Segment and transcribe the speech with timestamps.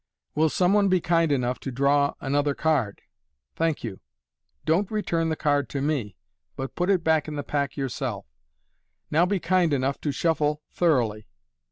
[0.33, 3.03] Will some one be kind enough to draw ano ther card?
[3.55, 3.99] Thank you.
[4.65, 6.15] Don't return the card to me,
[6.55, 8.25] but put it back in the pack yourself.
[9.11, 11.27] Now be kind enough to shuffle thoroughly.